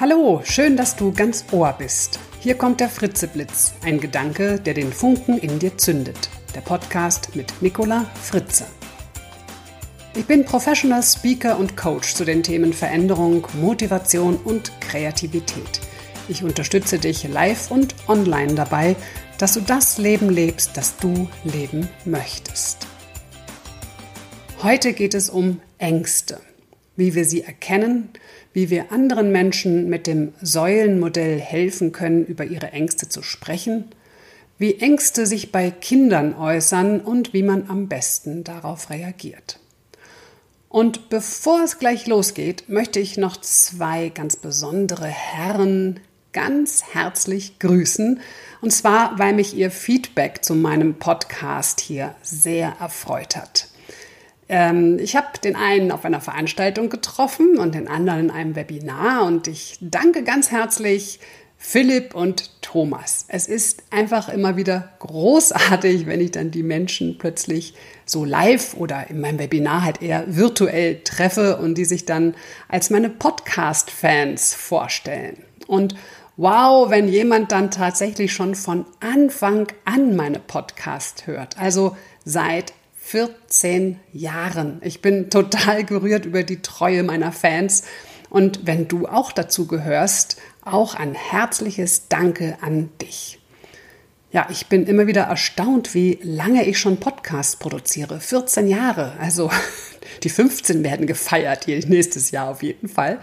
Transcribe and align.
Hallo, 0.00 0.42
schön, 0.44 0.76
dass 0.76 0.94
du 0.94 1.12
ganz 1.12 1.46
Ohr 1.50 1.74
bist. 1.76 2.20
Hier 2.38 2.54
kommt 2.54 2.78
der 2.78 2.88
Fritzeblitz, 2.88 3.74
ein 3.84 3.98
Gedanke, 3.98 4.60
der 4.60 4.72
den 4.72 4.92
Funken 4.92 5.38
in 5.38 5.58
dir 5.58 5.76
zündet. 5.76 6.30
Der 6.54 6.60
Podcast 6.60 7.34
mit 7.34 7.52
Nicola 7.60 8.06
Fritze. 8.14 8.66
Ich 10.14 10.24
bin 10.24 10.44
Professional 10.44 11.02
Speaker 11.02 11.58
und 11.58 11.76
Coach 11.76 12.14
zu 12.14 12.24
den 12.24 12.44
Themen 12.44 12.72
Veränderung, 12.72 13.44
Motivation 13.54 14.36
und 14.36 14.70
Kreativität. 14.80 15.80
Ich 16.28 16.44
unterstütze 16.44 17.00
dich 17.00 17.26
live 17.26 17.72
und 17.72 17.96
online 18.06 18.54
dabei, 18.54 18.94
dass 19.38 19.54
du 19.54 19.62
das 19.62 19.98
Leben 19.98 20.30
lebst, 20.30 20.76
das 20.76 20.96
du 20.98 21.28
leben 21.42 21.88
möchtest. 22.04 22.86
Heute 24.62 24.92
geht 24.92 25.14
es 25.14 25.28
um 25.28 25.60
Ängste, 25.78 26.40
wie 26.98 27.14
wir 27.14 27.24
sie 27.24 27.42
erkennen, 27.42 28.08
wie 28.52 28.70
wir 28.70 28.90
anderen 28.90 29.30
Menschen 29.30 29.88
mit 29.88 30.08
dem 30.08 30.32
Säulenmodell 30.42 31.38
helfen 31.38 31.92
können, 31.92 32.26
über 32.26 32.44
ihre 32.44 32.72
Ängste 32.72 33.08
zu 33.08 33.22
sprechen, 33.22 33.84
wie 34.58 34.74
Ängste 34.74 35.24
sich 35.24 35.52
bei 35.52 35.70
Kindern 35.70 36.34
äußern 36.34 37.00
und 37.00 37.32
wie 37.32 37.44
man 37.44 37.70
am 37.70 37.86
besten 37.86 38.42
darauf 38.42 38.90
reagiert. 38.90 39.60
Und 40.68 41.08
bevor 41.08 41.62
es 41.62 41.78
gleich 41.78 42.08
losgeht, 42.08 42.68
möchte 42.68 42.98
ich 42.98 43.16
noch 43.16 43.36
zwei 43.36 44.08
ganz 44.08 44.34
besondere 44.34 45.06
Herren 45.06 46.00
ganz 46.32 46.82
herzlich 46.92 47.60
grüßen. 47.60 48.20
Und 48.60 48.72
zwar, 48.72 49.16
weil 49.20 49.34
mich 49.34 49.56
ihr 49.56 49.70
Feedback 49.70 50.44
zu 50.44 50.56
meinem 50.56 50.96
Podcast 50.96 51.80
hier 51.80 52.16
sehr 52.22 52.74
erfreut 52.80 53.36
hat. 53.36 53.67
Ähm, 54.48 54.98
ich 54.98 55.16
habe 55.16 55.26
den 55.42 55.56
einen 55.56 55.92
auf 55.92 56.04
einer 56.04 56.20
Veranstaltung 56.20 56.88
getroffen 56.88 57.58
und 57.58 57.74
den 57.74 57.88
anderen 57.88 58.20
in 58.20 58.30
einem 58.30 58.56
Webinar 58.56 59.24
und 59.24 59.46
ich 59.48 59.78
danke 59.80 60.24
ganz 60.24 60.50
herzlich 60.50 61.20
Philipp 61.60 62.14
und 62.14 62.62
Thomas. 62.62 63.26
Es 63.28 63.48
ist 63.48 63.82
einfach 63.90 64.28
immer 64.28 64.56
wieder 64.56 64.90
großartig, 65.00 66.06
wenn 66.06 66.20
ich 66.20 66.30
dann 66.30 66.52
die 66.52 66.62
Menschen 66.62 67.18
plötzlich 67.18 67.74
so 68.06 68.24
live 68.24 68.74
oder 68.74 69.10
in 69.10 69.20
meinem 69.20 69.40
Webinar 69.40 69.82
halt 69.82 70.00
eher 70.00 70.24
virtuell 70.28 71.00
treffe 71.02 71.56
und 71.56 71.76
die 71.76 71.84
sich 71.84 72.04
dann 72.04 72.34
als 72.68 72.90
meine 72.90 73.10
Podcast-Fans 73.10 74.54
vorstellen. 74.54 75.44
Und 75.66 75.96
wow, 76.36 76.88
wenn 76.90 77.08
jemand 77.08 77.50
dann 77.50 77.72
tatsächlich 77.72 78.32
schon 78.32 78.54
von 78.54 78.86
Anfang 79.00 79.66
an 79.84 80.14
meine 80.14 80.38
Podcast 80.38 81.26
hört, 81.26 81.58
also 81.58 81.96
seit 82.24 82.72
14 83.08 83.98
Jahren. 84.12 84.82
Ich 84.84 85.00
bin 85.00 85.30
total 85.30 85.82
gerührt 85.84 86.26
über 86.26 86.42
die 86.42 86.60
Treue 86.60 87.02
meiner 87.02 87.32
Fans. 87.32 87.84
Und 88.28 88.66
wenn 88.66 88.86
du 88.86 89.08
auch 89.08 89.32
dazu 89.32 89.66
gehörst, 89.66 90.36
auch 90.62 90.94
ein 90.94 91.14
herzliches 91.14 92.08
Danke 92.08 92.58
an 92.60 92.90
dich. 93.00 93.38
Ja, 94.30 94.46
ich 94.50 94.66
bin 94.66 94.86
immer 94.86 95.06
wieder 95.06 95.22
erstaunt, 95.22 95.94
wie 95.94 96.18
lange 96.22 96.66
ich 96.66 96.78
schon 96.78 97.00
Podcasts 97.00 97.56
produziere. 97.56 98.20
14 98.20 98.68
Jahre. 98.68 99.14
Also 99.18 99.50
die 100.22 100.28
15 100.28 100.84
werden 100.84 101.06
gefeiert 101.06 101.64
hier 101.64 101.82
nächstes 101.86 102.30
Jahr 102.30 102.50
auf 102.50 102.62
jeden 102.62 102.90
Fall. 102.90 103.20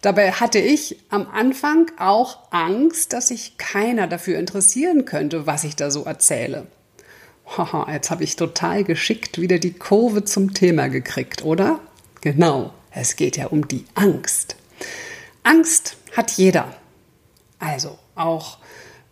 Dabei 0.00 0.32
hatte 0.32 0.60
ich 0.60 0.96
am 1.10 1.28
Anfang 1.28 1.90
auch 1.98 2.38
Angst, 2.52 3.12
dass 3.12 3.28
sich 3.28 3.58
keiner 3.58 4.06
dafür 4.06 4.38
interessieren 4.38 5.04
könnte, 5.04 5.46
was 5.46 5.64
ich 5.64 5.76
da 5.76 5.90
so 5.90 6.04
erzähle. 6.04 6.68
Haha, 7.46 7.90
jetzt 7.92 8.10
habe 8.10 8.24
ich 8.24 8.36
total 8.36 8.84
geschickt 8.84 9.40
wieder 9.40 9.58
die 9.58 9.72
Kurve 9.72 10.24
zum 10.24 10.52
Thema 10.52 10.88
gekriegt, 10.88 11.44
oder? 11.44 11.80
Genau, 12.20 12.72
es 12.90 13.16
geht 13.16 13.36
ja 13.36 13.46
um 13.46 13.68
die 13.68 13.84
Angst. 13.94 14.56
Angst 15.42 15.96
hat 16.16 16.32
jeder. 16.32 16.74
Also 17.58 17.98
auch 18.14 18.58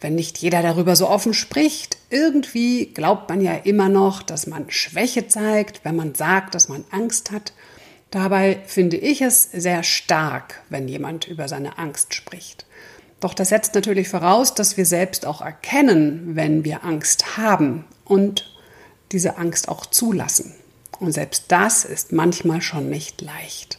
wenn 0.00 0.16
nicht 0.16 0.36
jeder 0.38 0.60
darüber 0.60 0.96
so 0.96 1.08
offen 1.08 1.32
spricht, 1.32 1.96
irgendwie 2.10 2.92
glaubt 2.92 3.30
man 3.30 3.40
ja 3.40 3.54
immer 3.54 3.88
noch, 3.88 4.22
dass 4.22 4.46
man 4.46 4.70
Schwäche 4.70 5.28
zeigt, 5.28 5.82
wenn 5.84 5.96
man 5.96 6.14
sagt, 6.14 6.54
dass 6.54 6.68
man 6.68 6.84
Angst 6.90 7.30
hat. 7.30 7.54
Dabei 8.10 8.60
finde 8.66 8.98
ich 8.98 9.22
es 9.22 9.44
sehr 9.50 9.82
stark, 9.82 10.62
wenn 10.68 10.88
jemand 10.88 11.26
über 11.26 11.48
seine 11.48 11.78
Angst 11.78 12.12
spricht. 12.12 12.66
Doch 13.24 13.32
das 13.32 13.48
setzt 13.48 13.74
natürlich 13.74 14.10
voraus, 14.10 14.52
dass 14.52 14.76
wir 14.76 14.84
selbst 14.84 15.24
auch 15.24 15.40
erkennen, 15.40 16.36
wenn 16.36 16.62
wir 16.62 16.84
Angst 16.84 17.38
haben 17.38 17.86
und 18.04 18.54
diese 19.12 19.38
Angst 19.38 19.70
auch 19.70 19.86
zulassen. 19.86 20.52
Und 21.00 21.12
selbst 21.12 21.44
das 21.48 21.86
ist 21.86 22.12
manchmal 22.12 22.60
schon 22.60 22.90
nicht 22.90 23.22
leicht. 23.22 23.78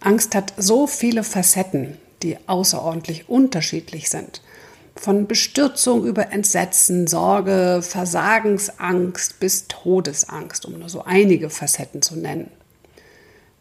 Angst 0.00 0.34
hat 0.34 0.54
so 0.56 0.86
viele 0.86 1.22
Facetten, 1.22 1.98
die 2.22 2.38
außerordentlich 2.46 3.28
unterschiedlich 3.28 4.08
sind. 4.08 4.40
Von 4.96 5.26
Bestürzung 5.26 6.06
über 6.06 6.32
Entsetzen, 6.32 7.06
Sorge, 7.06 7.80
Versagensangst 7.82 9.38
bis 9.38 9.68
Todesangst, 9.68 10.64
um 10.64 10.78
nur 10.78 10.88
so 10.88 11.04
einige 11.04 11.50
Facetten 11.50 12.00
zu 12.00 12.16
nennen. 12.16 12.50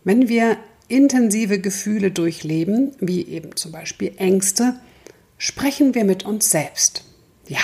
Wenn 0.05 0.29
wir 0.29 0.55
intensive 0.87 1.59
Gefühle 1.59 2.11
durchleben, 2.11 2.93
wie 3.01 3.27
eben 3.27 3.57
zum 3.57 3.73
Beispiel 3.73 4.13
Ängste, 4.15 4.75
sprechen 5.41 5.95
wir 5.95 6.03
mit 6.03 6.23
uns 6.23 6.51
selbst. 6.51 7.03
Ja, 7.47 7.61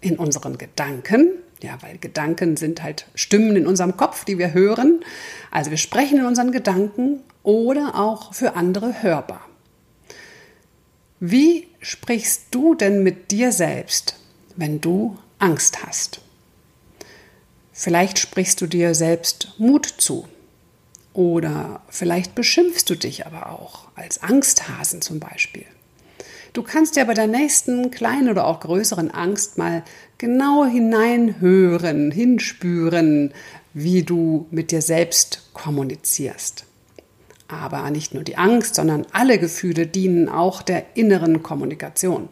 in 0.00 0.18
unseren 0.18 0.58
Gedanken, 0.58 1.30
ja, 1.62 1.80
weil 1.80 1.98
Gedanken 1.98 2.56
sind 2.56 2.82
halt 2.82 3.06
Stimmen 3.14 3.54
in 3.54 3.68
unserem 3.68 3.96
Kopf, 3.96 4.24
die 4.24 4.38
wir 4.38 4.52
hören. 4.52 5.04
Also 5.52 5.70
wir 5.70 5.78
sprechen 5.78 6.18
in 6.18 6.26
unseren 6.26 6.50
Gedanken 6.50 7.20
oder 7.44 7.94
auch 7.94 8.34
für 8.34 8.56
andere 8.56 9.04
hörbar. 9.04 9.40
Wie 11.20 11.68
sprichst 11.80 12.46
du 12.50 12.74
denn 12.74 13.04
mit 13.04 13.30
dir 13.30 13.52
selbst, 13.52 14.16
wenn 14.56 14.80
du 14.80 15.16
Angst 15.38 15.86
hast? 15.86 16.20
Vielleicht 17.72 18.18
sprichst 18.18 18.60
du 18.60 18.66
dir 18.66 18.96
selbst 18.96 19.54
Mut 19.58 19.86
zu. 19.86 20.26
Oder 21.12 21.82
vielleicht 21.88 22.34
beschimpfst 22.34 22.84
du 22.88 22.96
dich 22.96 23.26
aber 23.26 23.50
auch 23.50 23.86
als 23.94 24.24
Angsthasen 24.24 25.00
zum 25.00 25.20
Beispiel. 25.20 25.66
Du 26.56 26.62
kannst 26.62 26.96
ja 26.96 27.04
bei 27.04 27.12
der 27.12 27.26
nächsten 27.26 27.90
kleinen 27.90 28.30
oder 28.30 28.46
auch 28.46 28.60
größeren 28.60 29.10
Angst 29.10 29.58
mal 29.58 29.82
genau 30.16 30.64
hineinhören, 30.64 32.10
hinspüren, 32.10 33.34
wie 33.74 34.04
du 34.04 34.46
mit 34.50 34.70
dir 34.70 34.80
selbst 34.80 35.50
kommunizierst. 35.52 36.64
Aber 37.46 37.90
nicht 37.90 38.14
nur 38.14 38.22
die 38.22 38.38
Angst, 38.38 38.74
sondern 38.74 39.06
alle 39.12 39.38
Gefühle 39.38 39.86
dienen 39.86 40.30
auch 40.30 40.62
der 40.62 40.96
inneren 40.96 41.42
Kommunikation. 41.42 42.30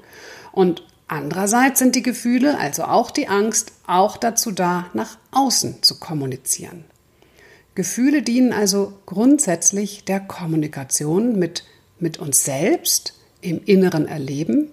Und 0.53 0.87
andererseits 1.07 1.79
sind 1.79 1.95
die 1.95 2.03
Gefühle, 2.03 2.57
also 2.57 2.85
auch 2.85 3.11
die 3.11 3.29
Angst, 3.29 3.73
auch 3.87 4.17
dazu 4.17 4.53
da, 4.53 4.87
nach 4.95 5.19
außen 5.33 5.83
zu 5.83 5.99
kommunizieren. 5.99 6.87
Gefühle 7.75 8.23
dienen 8.23 8.55
also 8.55 8.95
grundsätzlich 9.05 10.07
der 10.07 10.21
Kommunikation 10.21 11.39
mit, 11.39 11.65
mit 11.99 12.19
uns 12.19 12.43
selbst, 12.43 13.13
im 13.45 13.63
inneren 13.65 14.09
Erleben, 14.09 14.69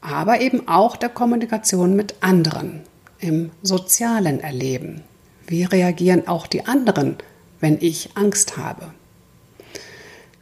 aber 0.00 0.40
eben 0.40 0.68
auch 0.68 0.96
der 0.96 1.08
Kommunikation 1.08 1.94
mit 1.94 2.16
anderen, 2.20 2.80
im 3.20 3.50
sozialen 3.62 4.40
Erleben. 4.40 5.02
Wie 5.46 5.64
reagieren 5.64 6.26
auch 6.26 6.46
die 6.46 6.66
anderen, 6.66 7.16
wenn 7.60 7.78
ich 7.80 8.10
Angst 8.16 8.56
habe? 8.56 8.92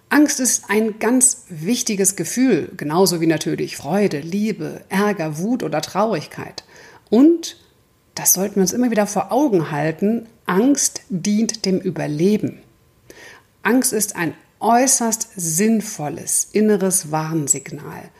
Angst 0.09 0.41
ist 0.41 0.65
ein 0.69 0.99
ganz 0.99 1.44
wichtiges 1.49 2.16
Gefühl, 2.16 2.72
genauso 2.76 3.20
wie 3.20 3.26
natürlich 3.26 3.76
Freude, 3.76 4.19
Liebe, 4.19 4.81
Ärger, 4.88 5.38
Wut 5.38 5.62
oder 5.62 5.81
Traurigkeit. 5.81 6.65
Und, 7.10 7.56
das 8.16 8.32
sollten 8.32 8.56
wir 8.56 8.62
uns 8.62 8.72
immer 8.72 8.91
wieder 8.91 9.06
vor 9.06 9.31
Augen 9.31 9.70
halten, 9.70 10.26
Angst 10.47 11.03
dient 11.10 11.65
dem 11.65 11.78
Überleben. 11.78 12.59
Angst 13.62 13.93
ist 13.93 14.17
ein 14.17 14.35
äußerst 14.61 15.29
sinnvolles 15.37 16.49
inneres 16.53 17.11
Warnsignal, 17.11 18.11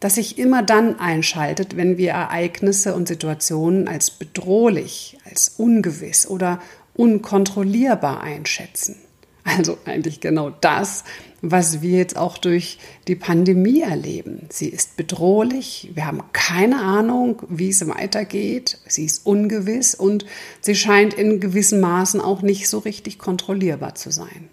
das 0.00 0.14
sich 0.14 0.38
immer 0.38 0.62
dann 0.62 0.98
einschaltet, 0.98 1.76
wenn 1.76 1.98
wir 1.98 2.12
Ereignisse 2.12 2.94
und 2.94 3.06
Situationen 3.06 3.86
als 3.86 4.10
bedrohlich, 4.10 5.18
als 5.28 5.54
ungewiss 5.58 6.26
oder 6.26 6.60
unkontrollierbar 6.94 8.22
einschätzen. 8.22 8.96
Also 9.44 9.78
eigentlich 9.84 10.20
genau 10.20 10.50
das, 10.50 11.04
was 11.42 11.80
wir 11.80 11.98
jetzt 11.98 12.16
auch 12.16 12.36
durch 12.38 12.78
die 13.08 13.16
Pandemie 13.16 13.80
erleben. 13.80 14.46
Sie 14.50 14.68
ist 14.68 14.96
bedrohlich, 14.96 15.90
wir 15.94 16.06
haben 16.06 16.22
keine 16.32 16.80
Ahnung, 16.80 17.42
wie 17.48 17.70
es 17.70 17.86
weitergeht, 17.86 18.78
sie 18.86 19.06
ist 19.06 19.24
ungewiss 19.24 19.94
und 19.94 20.26
sie 20.60 20.74
scheint 20.74 21.14
in 21.14 21.40
gewissen 21.40 21.80
Maßen 21.80 22.20
auch 22.20 22.42
nicht 22.42 22.68
so 22.68 22.78
richtig 22.78 23.18
kontrollierbar 23.18 23.94
zu 23.94 24.10
sein. 24.10 24.50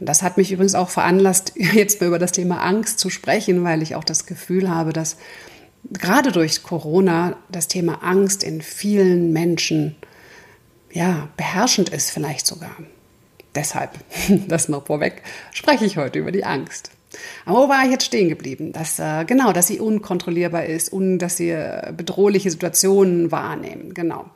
Und 0.00 0.08
das 0.08 0.22
hat 0.22 0.36
mich 0.36 0.52
übrigens 0.52 0.74
auch 0.74 0.90
veranlasst, 0.90 1.52
jetzt 1.56 2.00
mal 2.00 2.08
über 2.08 2.18
das 2.18 2.32
Thema 2.32 2.62
Angst 2.62 2.98
zu 2.98 3.10
sprechen, 3.10 3.64
weil 3.64 3.82
ich 3.82 3.94
auch 3.94 4.04
das 4.04 4.26
Gefühl 4.26 4.68
habe, 4.70 4.92
dass 4.92 5.16
gerade 5.92 6.32
durch 6.32 6.62
Corona 6.62 7.36
das 7.48 7.68
Thema 7.68 8.02
Angst 8.02 8.42
in 8.42 8.62
vielen 8.62 9.32
Menschen 9.32 9.96
ja 10.92 11.28
beherrschend 11.36 11.88
ist, 11.90 12.10
vielleicht 12.10 12.46
sogar. 12.46 12.76
Deshalb, 13.54 13.90
das 14.48 14.68
noch 14.68 14.86
vorweg, 14.86 15.22
spreche 15.52 15.84
ich 15.84 15.96
heute 15.96 16.18
über 16.18 16.32
die 16.32 16.44
Angst. 16.44 16.90
Aber 17.46 17.60
wo 17.60 17.68
war 17.68 17.84
ich 17.84 17.90
jetzt 17.90 18.04
stehen 18.04 18.28
geblieben? 18.28 18.72
Dass, 18.72 18.98
äh, 18.98 19.24
genau, 19.24 19.52
dass 19.52 19.66
sie 19.66 19.80
unkontrollierbar 19.80 20.66
ist 20.66 20.92
und 20.92 21.18
dass 21.18 21.38
sie 21.38 21.50
äh, 21.50 21.92
bedrohliche 21.96 22.50
Situationen 22.50 23.32
wahrnehmen. 23.32 23.94
Genau. 23.94 24.26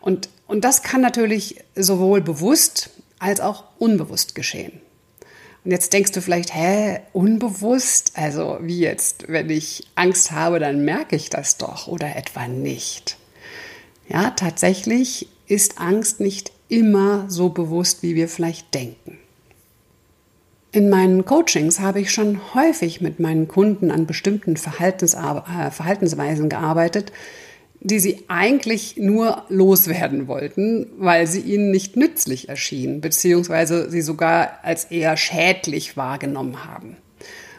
Und, 0.00 0.30
und 0.46 0.64
das 0.64 0.82
kann 0.82 1.02
natürlich 1.02 1.62
sowohl 1.76 2.22
bewusst 2.22 2.90
als 3.18 3.40
auch 3.40 3.64
unbewusst 3.78 4.34
geschehen. 4.34 4.80
Und 5.64 5.70
jetzt 5.70 5.92
denkst 5.94 6.12
du 6.12 6.20
vielleicht, 6.20 6.54
hä, 6.54 7.00
unbewusst? 7.12 8.12
Also 8.16 8.58
wie 8.60 8.80
jetzt, 8.80 9.28
wenn 9.28 9.48
ich 9.48 9.86
Angst 9.94 10.30
habe, 10.30 10.58
dann 10.60 10.84
merke 10.84 11.16
ich 11.16 11.30
das 11.30 11.56
doch 11.56 11.88
oder 11.88 12.16
etwa 12.16 12.46
nicht. 12.46 13.16
Ja, 14.08 14.30
tatsächlich 14.30 15.28
ist 15.46 15.80
Angst 15.80 16.20
nicht 16.20 16.52
immer 16.68 17.24
so 17.28 17.48
bewusst, 17.48 18.02
wie 18.02 18.14
wir 18.14 18.28
vielleicht 18.28 18.74
denken. 18.74 19.18
In 20.72 20.90
meinen 20.90 21.24
Coachings 21.24 21.80
habe 21.80 22.00
ich 22.00 22.10
schon 22.10 22.40
häufig 22.54 23.00
mit 23.00 23.20
meinen 23.20 23.46
Kunden 23.48 23.90
an 23.90 24.06
bestimmten 24.06 24.56
äh, 24.56 25.70
Verhaltensweisen 25.70 26.48
gearbeitet, 26.48 27.12
die 27.84 28.00
sie 28.00 28.24
eigentlich 28.28 28.96
nur 28.96 29.44
loswerden 29.50 30.26
wollten, 30.26 30.86
weil 30.98 31.26
sie 31.26 31.40
ihnen 31.40 31.70
nicht 31.70 31.96
nützlich 31.96 32.48
erschienen, 32.48 33.02
beziehungsweise 33.02 33.90
sie 33.90 34.00
sogar 34.00 34.58
als 34.62 34.86
eher 34.86 35.18
schädlich 35.18 35.94
wahrgenommen 35.96 36.64
haben. 36.64 36.96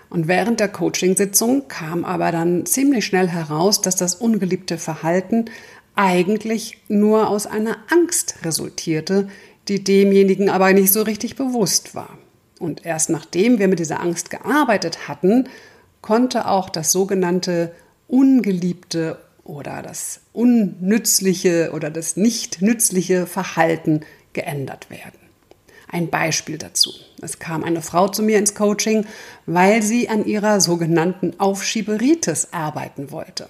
Und 0.10 0.28
während 0.28 0.60
der 0.60 0.68
Coachingsitzung 0.68 1.68
kam 1.68 2.04
aber 2.04 2.32
dann 2.32 2.66
ziemlich 2.66 3.06
schnell 3.06 3.28
heraus, 3.28 3.82
dass 3.82 3.96
das 3.96 4.16
ungeliebte 4.16 4.80
Verhalten 4.80 5.46
eigentlich 5.94 6.80
nur 6.88 7.30
aus 7.30 7.46
einer 7.46 7.78
Angst 7.92 8.38
resultierte, 8.44 9.28
die 9.68 9.84
demjenigen 9.84 10.50
aber 10.50 10.74
nicht 10.74 10.92
so 10.92 11.04
richtig 11.04 11.36
bewusst 11.36 11.94
war. 11.94 12.18
Und 12.60 12.84
erst 12.84 13.12
nachdem 13.12 13.60
wir 13.60 13.68
mit 13.68 13.80
dieser 13.80 14.02
Angst 14.02 14.32
gearbeitet 14.32 15.08
hatten, 15.08 15.50
konnte 16.02 16.48
auch 16.48 16.70
das 16.70 16.92
sogenannte 16.92 17.74
ungeliebte 18.08 19.18
oder 19.46 19.82
das 19.82 20.20
unnützliche 20.34 21.72
oder 21.74 21.90
das 21.90 22.18
nicht 22.18 22.62
nützliche 22.62 23.28
Verhalten 23.28 24.02
geändert 24.34 24.90
werden. 24.90 25.20
Ein 25.88 26.10
Beispiel 26.10 26.58
dazu. 26.58 26.92
Es 27.22 27.40
kam 27.40 27.64
eine 27.64 27.82
Frau 27.82 28.10
zu 28.10 28.22
mir 28.22 28.38
ins 28.38 28.56
Coaching, 28.56 29.06
weil 29.46 29.82
sie 29.82 30.10
an 30.10 30.26
ihrer 30.26 30.60
sogenannten 30.60 31.40
Aufschieberitis 31.40 32.50
arbeiten 32.52 33.12
wollte. 33.12 33.48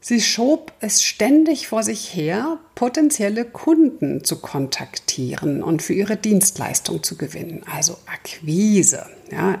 Sie 0.00 0.22
schob 0.22 0.72
es 0.80 1.02
ständig 1.02 1.68
vor 1.68 1.82
sich 1.82 2.14
her, 2.14 2.58
potenzielle 2.74 3.44
Kunden 3.44 4.24
zu 4.24 4.40
kontaktieren 4.40 5.62
und 5.62 5.82
für 5.82 5.92
ihre 5.92 6.16
Dienstleistung 6.16 7.02
zu 7.02 7.18
gewinnen. 7.18 7.62
Also 7.70 7.98
Akquise, 8.06 9.04
ja, 9.30 9.60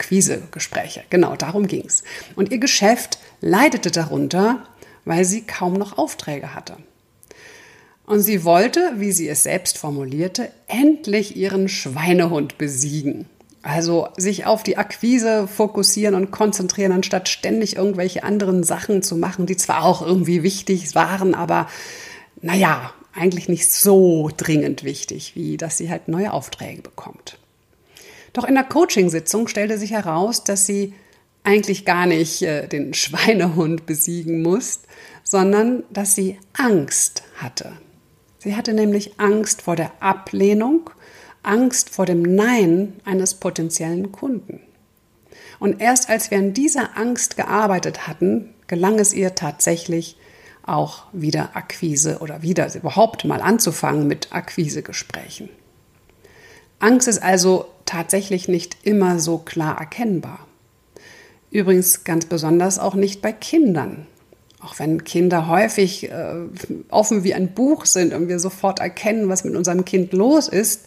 Akquisegespräche. 0.00 1.02
Genau, 1.10 1.36
darum 1.36 1.66
ging 1.66 1.84
es. 1.86 2.02
Und 2.34 2.50
ihr 2.50 2.58
Geschäft 2.58 3.18
leidete 3.42 3.90
darunter, 3.90 4.66
weil 5.04 5.26
sie 5.26 5.42
kaum 5.42 5.74
noch 5.74 5.98
Aufträge 5.98 6.54
hatte. 6.54 6.76
Und 8.06 8.20
sie 8.20 8.44
wollte, 8.44 8.94
wie 8.96 9.12
sie 9.12 9.28
es 9.28 9.42
selbst 9.42 9.76
formulierte, 9.76 10.50
endlich 10.66 11.36
ihren 11.36 11.68
Schweinehund 11.68 12.56
besiegen. 12.56 13.26
Also 13.62 14.08
sich 14.16 14.46
auf 14.46 14.62
die 14.62 14.78
Akquise 14.78 15.46
fokussieren 15.46 16.14
und 16.14 16.30
konzentrieren, 16.30 16.92
anstatt 16.92 17.28
ständig 17.28 17.76
irgendwelche 17.76 18.24
anderen 18.24 18.64
Sachen 18.64 19.02
zu 19.02 19.16
machen, 19.16 19.44
die 19.44 19.58
zwar 19.58 19.84
auch 19.84 20.00
irgendwie 20.00 20.42
wichtig 20.42 20.94
waren, 20.94 21.34
aber 21.34 21.68
naja, 22.40 22.94
eigentlich 23.12 23.50
nicht 23.50 23.70
so 23.70 24.30
dringend 24.34 24.82
wichtig, 24.82 25.32
wie 25.34 25.58
dass 25.58 25.76
sie 25.76 25.90
halt 25.90 26.08
neue 26.08 26.32
Aufträge 26.32 26.80
bekommt. 26.80 27.38
Doch 28.32 28.44
in 28.44 28.54
der 28.54 28.64
Coachingsitzung 28.64 29.48
stellte 29.48 29.78
sich 29.78 29.92
heraus, 29.92 30.44
dass 30.44 30.66
sie 30.66 30.94
eigentlich 31.42 31.84
gar 31.84 32.06
nicht 32.06 32.42
äh, 32.42 32.66
den 32.66 32.94
Schweinehund 32.94 33.86
besiegen 33.86 34.42
muss, 34.42 34.80
sondern 35.24 35.84
dass 35.90 36.14
sie 36.14 36.38
Angst 36.52 37.22
hatte. 37.36 37.72
Sie 38.38 38.56
hatte 38.56 38.72
nämlich 38.72 39.18
Angst 39.18 39.62
vor 39.62 39.76
der 39.76 39.92
Ablehnung 40.00 40.90
Angst 41.42 41.90
vor 41.90 42.06
dem 42.06 42.22
Nein 42.22 43.00
eines 43.04 43.34
potenziellen 43.34 44.12
Kunden. 44.12 44.60
Und 45.58 45.80
erst 45.80 46.08
als 46.08 46.30
wir 46.30 46.38
an 46.38 46.54
dieser 46.54 46.96
Angst 46.96 47.36
gearbeitet 47.36 48.06
hatten, 48.06 48.54
gelang 48.66 48.98
es 48.98 49.12
ihr 49.12 49.34
tatsächlich 49.34 50.16
auch 50.62 51.04
wieder 51.12 51.56
Akquise 51.56 52.18
oder 52.20 52.42
wieder 52.42 52.74
überhaupt 52.74 53.24
mal 53.24 53.40
anzufangen 53.40 54.06
mit 54.06 54.32
Akquisegesprächen. 54.32 55.48
Angst 56.80 57.08
ist 57.08 57.22
also 57.22 57.66
tatsächlich 57.86 58.48
nicht 58.48 58.78
immer 58.82 59.20
so 59.20 59.38
klar 59.38 59.78
erkennbar. 59.78 60.46
Übrigens 61.50 62.04
ganz 62.04 62.26
besonders 62.26 62.78
auch 62.78 62.94
nicht 62.94 63.22
bei 63.22 63.32
Kindern. 63.32 64.06
Auch 64.60 64.78
wenn 64.78 65.04
Kinder 65.04 65.48
häufig 65.48 66.10
äh, 66.10 66.34
offen 66.90 67.24
wie 67.24 67.34
ein 67.34 67.54
Buch 67.54 67.86
sind 67.86 68.12
und 68.12 68.28
wir 68.28 68.38
sofort 68.38 68.80
erkennen, 68.80 69.28
was 69.28 69.44
mit 69.44 69.56
unserem 69.56 69.84
Kind 69.84 70.12
los 70.12 70.48
ist, 70.48 70.84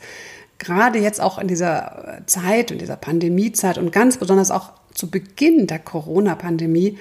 gerade 0.59 0.99
jetzt 0.99 1.21
auch 1.21 1.37
in 1.39 1.47
dieser 1.47 2.21
Zeit, 2.25 2.71
in 2.71 2.77
dieser 2.77 2.95
Pandemiezeit 2.95 3.77
und 3.77 3.91
ganz 3.91 4.17
besonders 4.17 4.51
auch 4.51 4.71
zu 4.93 5.09
Beginn 5.09 5.67
der 5.67 5.79
Corona-Pandemie 5.79 6.97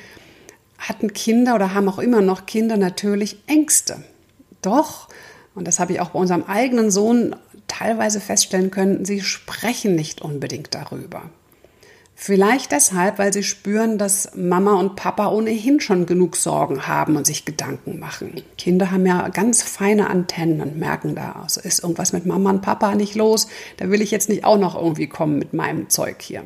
hatten 0.79 1.13
Kinder 1.13 1.55
oder 1.55 1.75
haben 1.75 1.89
auch 1.89 1.99
immer 1.99 2.23
noch 2.23 2.47
Kinder 2.47 2.77
natürlich 2.77 3.39
Ängste. 3.47 4.03
Doch, 4.63 5.09
und 5.55 5.69
das 5.69 5.79
habe 5.79 5.93
ich 5.93 6.01
auch 6.01 6.11
bei 6.11 6.19
unserem 6.19 6.45
eigenen 6.45 6.91
Sohn 6.91 7.37
teilweise 7.73 8.21
feststellen 8.21 8.71
können, 8.71 9.05
sie 9.05 9.21
sprechen 9.21 9.95
nicht 9.95 10.21
unbedingt 10.21 10.75
darüber. 10.75 11.31
Vielleicht 12.15 12.71
deshalb, 12.71 13.19
weil 13.19 13.33
sie 13.33 13.43
spüren, 13.43 13.99
dass 13.99 14.37
Mama 14.37 14.75
und 14.75 14.95
Papa 14.95 15.29
ohnehin 15.29 15.81
schon 15.81 16.07
genug 16.07 16.37
Sorgen 16.37 16.87
haben 16.87 17.17
und 17.17 17.27
sich 17.27 17.45
Gedanken 17.45 17.99
machen. 17.99 18.43
Kinder 18.59 18.93
haben 18.93 19.07
ja 19.07 19.29
ganz 19.31 19.63
feine 19.63 20.09
Antennen 20.09 20.61
und 20.61 20.77
merken 20.77 21.17
da, 21.17 21.33
also 21.43 21.61
ist 21.61 21.83
irgendwas 21.83 22.13
mit 22.13 22.27
Mama 22.27 22.51
und 22.51 22.63
Papa 22.63 22.95
nicht 22.95 23.17
los, 23.17 23.49
da 23.79 23.91
will 23.91 24.03
ich 24.03 24.13
jetzt 24.13 24.29
nicht 24.29 24.45
auch 24.45 24.59
noch 24.59 24.77
irgendwie 24.77 25.09
kommen 25.09 25.39
mit 25.39 25.53
meinem 25.53 25.89
Zeug 25.89 26.23
hier. 26.23 26.45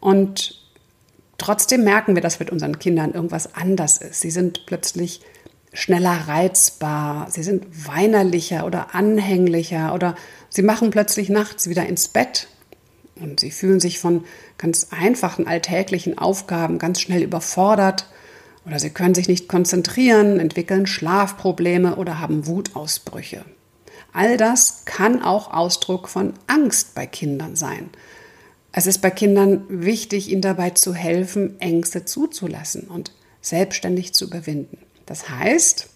Und 0.00 0.62
trotzdem 1.36 1.84
merken 1.84 2.14
wir, 2.14 2.22
dass 2.22 2.38
mit 2.38 2.50
unseren 2.50 2.78
Kindern 2.78 3.12
irgendwas 3.12 3.54
anders 3.54 3.98
ist. 3.98 4.20
Sie 4.20 4.30
sind 4.30 4.64
plötzlich 4.66 5.20
schneller 5.76 6.26
reizbar, 6.26 7.30
sie 7.30 7.42
sind 7.42 7.86
weinerlicher 7.86 8.64
oder 8.64 8.94
anhänglicher 8.94 9.92
oder 9.92 10.14
sie 10.48 10.62
machen 10.62 10.90
plötzlich 10.90 11.28
nachts 11.28 11.68
wieder 11.68 11.84
ins 11.84 12.08
Bett 12.08 12.48
und 13.16 13.40
sie 13.40 13.50
fühlen 13.50 13.78
sich 13.78 13.98
von 13.98 14.24
ganz 14.56 14.88
einfachen 14.90 15.46
alltäglichen 15.46 16.16
Aufgaben 16.16 16.78
ganz 16.78 17.02
schnell 17.02 17.22
überfordert 17.22 18.08
oder 18.64 18.78
sie 18.78 18.88
können 18.88 19.14
sich 19.14 19.28
nicht 19.28 19.48
konzentrieren, 19.48 20.40
entwickeln 20.40 20.86
Schlafprobleme 20.86 21.96
oder 21.96 22.20
haben 22.20 22.46
Wutausbrüche. 22.46 23.44
All 24.14 24.38
das 24.38 24.86
kann 24.86 25.22
auch 25.22 25.52
Ausdruck 25.52 26.08
von 26.08 26.32
Angst 26.46 26.94
bei 26.94 27.06
Kindern 27.06 27.54
sein. 27.54 27.90
Es 28.72 28.86
ist 28.86 29.02
bei 29.02 29.10
Kindern 29.10 29.66
wichtig, 29.68 30.30
ihnen 30.30 30.40
dabei 30.40 30.70
zu 30.70 30.94
helfen, 30.94 31.60
Ängste 31.60 32.06
zuzulassen 32.06 32.88
und 32.88 33.12
selbstständig 33.42 34.14
zu 34.14 34.24
überwinden. 34.24 34.85
Das 35.06 35.30
heißt, 35.30 35.88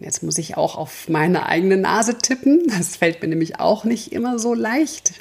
jetzt 0.00 0.22
muss 0.22 0.38
ich 0.38 0.56
auch 0.56 0.76
auf 0.76 1.08
meine 1.08 1.46
eigene 1.46 1.76
Nase 1.76 2.18
tippen, 2.18 2.62
das 2.78 2.96
fällt 2.96 3.20
mir 3.22 3.28
nämlich 3.28 3.60
auch 3.60 3.84
nicht 3.84 4.12
immer 4.12 4.38
so 4.38 4.54
leicht. 4.54 5.12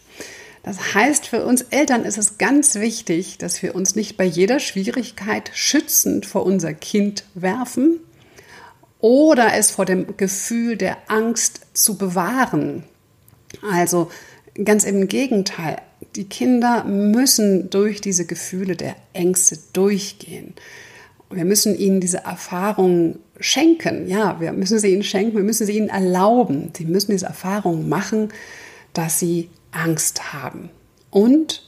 Das 0.63 0.93
heißt, 0.93 1.27
für 1.27 1.45
uns 1.45 1.61
Eltern 1.61 2.03
ist 2.03 2.17
es 2.17 2.37
ganz 2.37 2.75
wichtig, 2.75 3.37
dass 3.37 3.63
wir 3.63 3.73
uns 3.73 3.95
nicht 3.95 4.17
bei 4.17 4.25
jeder 4.25 4.59
Schwierigkeit 4.59 5.49
schützend 5.53 6.25
vor 6.25 6.45
unser 6.45 6.73
Kind 6.73 7.23
werfen 7.35 8.01
oder 8.99 9.53
es 9.53 9.71
vor 9.71 9.85
dem 9.85 10.17
Gefühl 10.17 10.75
der 10.75 10.97
Angst 11.07 11.61
zu 11.73 11.97
bewahren. 11.97 12.83
Also 13.71 14.11
ganz 14.61 14.83
im 14.83 15.07
Gegenteil, 15.07 15.77
die 16.15 16.25
Kinder 16.25 16.83
müssen 16.83 17.69
durch 17.69 18.01
diese 18.01 18.25
Gefühle 18.25 18.75
der 18.75 18.95
Ängste 19.13 19.57
durchgehen. 19.73 20.53
Wir 21.29 21.45
müssen 21.45 21.77
ihnen 21.77 21.99
diese 21.99 22.19
Erfahrungen 22.19 23.19
schenken. 23.39 24.07
Ja, 24.07 24.39
wir 24.39 24.53
müssen 24.53 24.79
sie 24.79 24.93
ihnen 24.93 25.03
schenken, 25.03 25.35
wir 25.35 25.43
müssen 25.43 25.65
sie 25.67 25.77
ihnen 25.77 25.89
erlauben. 25.89 26.71
Sie 26.75 26.85
müssen 26.85 27.11
diese 27.11 27.25
Erfahrung 27.25 27.89
machen, 27.89 28.29
dass 28.93 29.19
sie 29.19 29.49
Angst 29.71 30.33
haben 30.33 30.69
und 31.11 31.63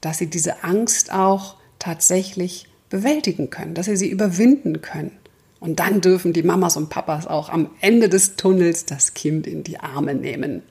dass 0.00 0.18
sie 0.18 0.28
diese 0.28 0.64
Angst 0.64 1.12
auch 1.12 1.56
tatsächlich 1.78 2.68
bewältigen 2.88 3.50
können, 3.50 3.74
dass 3.74 3.86
sie 3.86 3.96
sie 3.96 4.08
überwinden 4.08 4.80
können. 4.80 5.12
Und 5.60 5.80
dann 5.80 6.00
dürfen 6.00 6.32
die 6.32 6.42
Mamas 6.42 6.76
und 6.76 6.90
Papas 6.90 7.26
auch 7.26 7.48
am 7.48 7.70
Ende 7.80 8.08
des 8.08 8.36
Tunnels 8.36 8.84
das 8.84 9.14
Kind 9.14 9.46
in 9.46 9.64
die 9.64 9.80
Arme 9.80 10.14
nehmen. 10.14 10.62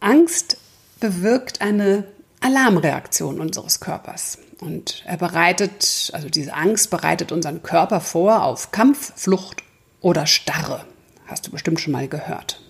Angst 0.00 0.58
bewirkt 1.00 1.60
eine 1.60 2.04
Alarmreaktion 2.40 3.40
unseres 3.40 3.80
Körpers. 3.80 4.38
Und 4.60 5.04
er 5.06 5.16
bereitet, 5.16 6.10
also 6.12 6.28
diese 6.28 6.54
Angst 6.54 6.90
bereitet 6.90 7.30
unseren 7.32 7.62
Körper 7.62 8.00
vor 8.00 8.42
auf 8.42 8.72
Kampf, 8.72 9.12
Flucht 9.16 9.62
oder 10.00 10.26
Starre. 10.26 10.84
Hast 11.26 11.46
du 11.46 11.50
bestimmt 11.50 11.80
schon 11.80 11.92
mal 11.92 12.08
gehört. 12.08 12.60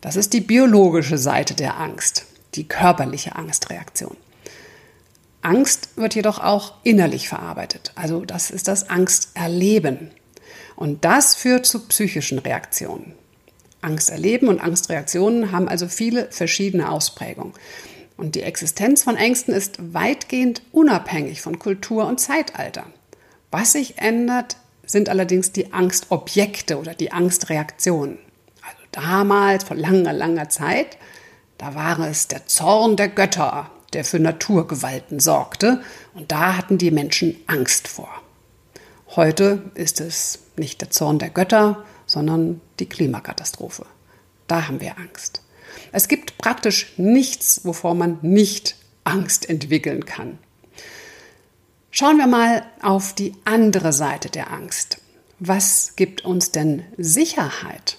Das 0.00 0.16
ist 0.16 0.32
die 0.32 0.40
biologische 0.40 1.18
Seite 1.18 1.54
der 1.54 1.78
Angst. 1.78 2.26
die 2.54 2.68
körperliche 2.68 3.34
Angstreaktion. 3.34 4.16
Angst 5.42 5.96
wird 5.96 6.14
jedoch 6.14 6.38
auch 6.38 6.74
innerlich 6.84 7.28
verarbeitet. 7.28 7.92
Also 7.96 8.24
das 8.24 8.50
ist 8.50 8.68
das 8.68 8.88
Angsterleben. 8.88 10.10
Und 10.76 11.04
das 11.04 11.34
führt 11.34 11.66
zu 11.66 11.80
psychischen 11.86 12.38
Reaktionen. 12.38 13.14
Angsterleben 13.82 14.48
und 14.48 14.60
Angstreaktionen 14.60 15.52
haben 15.52 15.68
also 15.68 15.88
viele 15.88 16.30
verschiedene 16.30 16.90
Ausprägungen. 16.90 17.52
Und 18.16 18.34
die 18.34 18.42
Existenz 18.42 19.02
von 19.02 19.16
Ängsten 19.16 19.54
ist 19.54 19.92
weitgehend 19.92 20.62
unabhängig 20.72 21.42
von 21.42 21.58
Kultur 21.58 22.06
und 22.06 22.20
Zeitalter. 22.20 22.84
Was 23.50 23.72
sich 23.72 23.98
ändert, 23.98 24.56
sind 24.86 25.08
allerdings 25.08 25.52
die 25.52 25.72
Angstobjekte 25.72 26.78
oder 26.78 26.94
die 26.94 27.12
Angstreaktionen. 27.12 28.18
Also 28.62 28.82
damals, 28.92 29.64
vor 29.64 29.76
langer, 29.76 30.12
langer 30.12 30.48
Zeit, 30.48 30.98
da 31.58 31.74
war 31.74 31.98
es 32.00 32.28
der 32.28 32.46
Zorn 32.46 32.96
der 32.96 33.08
Götter, 33.08 33.70
der 33.92 34.04
für 34.04 34.18
Naturgewalten 34.18 35.20
sorgte, 35.20 35.82
und 36.14 36.32
da 36.32 36.56
hatten 36.56 36.78
die 36.78 36.90
Menschen 36.90 37.36
Angst 37.46 37.88
vor. 37.88 38.10
Heute 39.16 39.70
ist 39.74 40.00
es 40.00 40.40
nicht 40.56 40.80
der 40.80 40.90
Zorn 40.90 41.18
der 41.18 41.30
Götter, 41.30 41.84
sondern 42.06 42.60
die 42.80 42.88
Klimakatastrophe. 42.88 43.86
Da 44.46 44.66
haben 44.66 44.80
wir 44.80 44.98
Angst. 44.98 45.43
Es 45.94 46.08
gibt 46.08 46.38
praktisch 46.38 46.92
nichts, 46.96 47.60
wovor 47.62 47.94
man 47.94 48.18
nicht 48.20 48.74
Angst 49.04 49.48
entwickeln 49.48 50.04
kann. 50.04 50.40
Schauen 51.92 52.18
wir 52.18 52.26
mal 52.26 52.64
auf 52.82 53.12
die 53.12 53.32
andere 53.44 53.92
Seite 53.92 54.28
der 54.28 54.50
Angst. 54.50 54.98
Was 55.38 55.92
gibt 55.94 56.24
uns 56.24 56.50
denn 56.50 56.82
Sicherheit? 56.98 57.98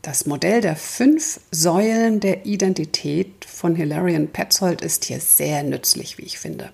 Das 0.00 0.24
Modell 0.24 0.62
der 0.62 0.76
fünf 0.76 1.40
Säulen 1.50 2.20
der 2.20 2.46
Identität 2.46 3.44
von 3.44 3.76
Hilarion 3.76 4.28
Petzold 4.28 4.80
ist 4.80 5.04
hier 5.04 5.20
sehr 5.20 5.62
nützlich, 5.62 6.16
wie 6.16 6.22
ich 6.22 6.38
finde. 6.38 6.70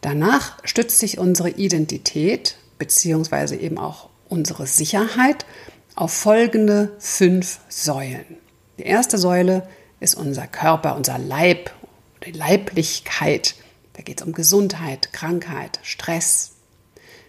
Danach 0.00 0.58
stützt 0.64 0.98
sich 0.98 1.18
unsere 1.18 1.50
Identität 1.50 2.56
beziehungsweise 2.80 3.54
eben 3.54 3.78
auch 3.78 4.08
unsere 4.28 4.66
Sicherheit 4.66 5.46
auf 5.94 6.12
folgende 6.12 6.96
fünf 6.98 7.60
Säulen. 7.68 8.41
Die 8.82 8.88
erste 8.88 9.16
Säule 9.16 9.68
ist 10.00 10.16
unser 10.16 10.48
Körper, 10.48 10.96
unser 10.96 11.16
Leib, 11.16 11.70
die 12.26 12.32
Leiblichkeit. 12.32 13.54
Da 13.92 14.02
geht 14.02 14.20
es 14.20 14.26
um 14.26 14.32
Gesundheit, 14.32 15.12
Krankheit, 15.12 15.78
Stress. 15.84 16.54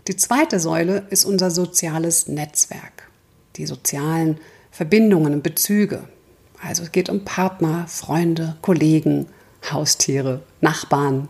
Die 0.07 0.15
zweite 0.15 0.59
Säule 0.59 1.05
ist 1.11 1.25
unser 1.25 1.51
soziales 1.51 2.27
Netzwerk, 2.27 3.07
die 3.57 3.67
sozialen 3.67 4.39
Verbindungen 4.71 5.31
und 5.31 5.43
Bezüge. 5.43 6.07
Also 6.59 6.81
es 6.81 6.91
geht 6.91 7.09
um 7.09 7.23
Partner, 7.23 7.85
Freunde, 7.87 8.57
Kollegen, 8.63 9.27
Haustiere, 9.71 10.41
Nachbarn, 10.59 11.29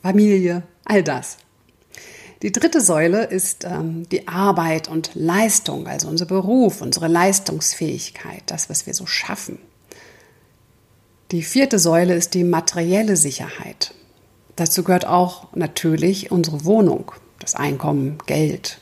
Familie, 0.00 0.62
all 0.86 1.02
das. 1.02 1.36
Die 2.42 2.52
dritte 2.52 2.80
Säule 2.80 3.24
ist 3.24 3.64
ähm, 3.64 4.08
die 4.10 4.28
Arbeit 4.28 4.88
und 4.88 5.10
Leistung, 5.14 5.86
also 5.86 6.08
unser 6.08 6.26
Beruf, 6.26 6.82
unsere 6.82 7.08
Leistungsfähigkeit, 7.08 8.42
das, 8.46 8.68
was 8.68 8.86
wir 8.86 8.94
so 8.94 9.06
schaffen. 9.06 9.58
Die 11.30 11.42
vierte 11.42 11.78
Säule 11.78 12.14
ist 12.14 12.34
die 12.34 12.44
materielle 12.44 13.16
Sicherheit. 13.16 13.94
Dazu 14.54 14.84
gehört 14.84 15.06
auch 15.06 15.48
natürlich 15.54 16.30
unsere 16.30 16.64
Wohnung, 16.64 17.12
das 17.40 17.54
Einkommen, 17.54 18.18
Geld, 18.26 18.78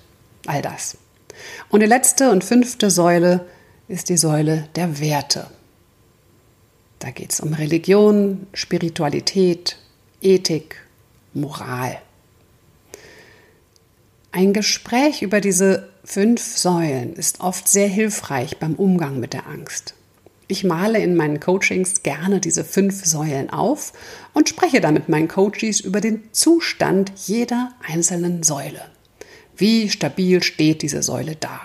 all 0.47 0.61
das. 0.61 0.99
Und 1.69 1.81
die 1.81 1.87
letzte 1.87 2.31
und 2.31 2.45
fünfte 2.45 2.91
Säule 2.91 3.47
ist 3.89 4.09
die 4.09 4.17
Säule 4.17 4.69
der 4.77 5.01
Werte. 5.01 5.47
Da 6.99 7.11
geht 7.11 7.33
es 7.33 7.41
um 7.41 7.53
Religion, 7.55 8.47
Spiritualität, 8.53 9.77
Ethik, 10.21 10.77
Moral. 11.35 11.99
Ein 14.37 14.53
Gespräch 14.53 15.23
über 15.23 15.41
diese 15.41 15.91
fünf 16.03 16.43
Säulen 16.43 17.15
ist 17.15 17.39
oft 17.39 17.69
sehr 17.69 17.87
hilfreich 17.87 18.59
beim 18.59 18.75
Umgang 18.75 19.21
mit 19.21 19.33
der 19.33 19.47
Angst. 19.47 19.95
Ich 20.49 20.65
male 20.65 20.99
in 20.99 21.15
meinen 21.15 21.39
Coachings 21.39 22.03
gerne 22.03 22.41
diese 22.41 22.65
fünf 22.65 23.05
Säulen 23.05 23.51
auf 23.51 23.93
und 24.33 24.49
spreche 24.49 24.81
dann 24.81 24.95
mit 24.95 25.09
meinen 25.09 25.29
Coaches 25.29 25.79
über 25.79 26.01
den 26.01 26.33
Zustand 26.33 27.13
jeder 27.27 27.75
einzelnen 27.89 28.43
Säule. 28.43 28.83
Wie 29.57 29.89
stabil 29.89 30.43
steht 30.43 30.83
diese 30.83 31.05
Säule 31.05 31.37
da? 31.37 31.61